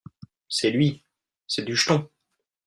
C’est 0.49 0.71
lui! 0.71 1.05
c’est 1.45 1.61
Dujeton… 1.63 2.09